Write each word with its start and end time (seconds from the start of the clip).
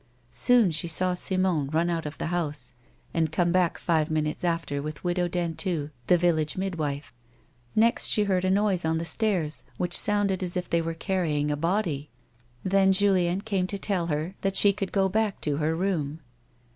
Soon 0.31 0.71
she 0.71 0.87
saw 0.87 1.13
Simon 1.13 1.69
run 1.69 1.87
out 1.87 2.07
of 2.07 2.17
the 2.17 2.25
house, 2.33 2.73
and 3.13 3.31
come 3.31 3.51
back 3.51 3.77
five 3.77 4.09
minutes 4.09 4.43
after 4.43 4.81
with 4.81 5.03
Widow 5.03 5.27
Dentu, 5.27 5.91
the 6.07 6.17
village 6.17 6.57
midwife. 6.57 7.13
Next 7.75 8.07
she 8.07 8.23
heard 8.23 8.43
a 8.43 8.49
noise 8.49 8.83
on 8.83 8.97
the 8.97 9.05
stairs 9.05 9.63
which 9.77 9.95
sovmded 9.95 10.41
as 10.41 10.57
if 10.57 10.67
they 10.67 10.81
were 10.81 10.95
caiTying 10.95 11.51
a 11.51 11.55
body, 11.55 12.09
then 12.63 12.91
Julien 12.91 13.41
came 13.41 13.67
to 13.67 13.77
tell 13.77 14.07
her 14.07 14.33
that 14.41 14.55
she 14.55 14.73
could 14.73 14.91
go 14.91 15.07
back 15.07 15.39
to 15.41 15.57
her 15.57 15.75
room. 15.75 16.21